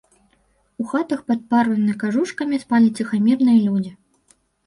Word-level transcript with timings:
У 0.83 0.85
хатах 0.93 1.19
пад 1.31 1.43
парванымі 1.51 1.93
кажушкамі 2.05 2.61
спалі 2.65 2.87
ціхамірныя 3.03 3.59
людзі. 3.67 3.91